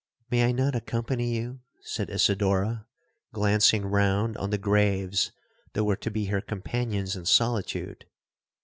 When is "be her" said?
6.09-6.41